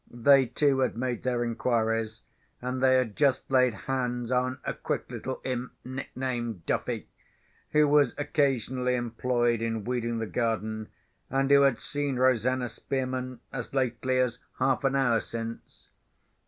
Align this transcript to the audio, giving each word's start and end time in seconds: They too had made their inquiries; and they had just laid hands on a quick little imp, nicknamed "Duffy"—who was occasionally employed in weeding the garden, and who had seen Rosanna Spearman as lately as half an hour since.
They 0.09 0.47
too 0.47 0.79
had 0.79 0.97
made 0.97 1.21
their 1.21 1.43
inquiries; 1.43 2.23
and 2.59 2.81
they 2.81 2.95
had 2.95 3.15
just 3.15 3.51
laid 3.51 3.75
hands 3.85 4.31
on 4.31 4.57
a 4.65 4.73
quick 4.73 5.11
little 5.11 5.39
imp, 5.43 5.73
nicknamed 5.85 6.65
"Duffy"—who 6.65 7.87
was 7.87 8.15
occasionally 8.17 8.95
employed 8.95 9.61
in 9.61 9.83
weeding 9.83 10.17
the 10.17 10.25
garden, 10.25 10.87
and 11.29 11.51
who 11.51 11.61
had 11.61 11.79
seen 11.79 12.15
Rosanna 12.15 12.67
Spearman 12.67 13.41
as 13.53 13.75
lately 13.75 14.17
as 14.17 14.39
half 14.57 14.83
an 14.83 14.95
hour 14.95 15.19
since. 15.19 15.89